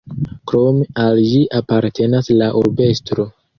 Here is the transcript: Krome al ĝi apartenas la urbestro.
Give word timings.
Krome 0.51 0.87
al 1.03 1.21
ĝi 1.33 1.43
apartenas 1.61 2.35
la 2.43 2.51
urbestro. 2.65 3.31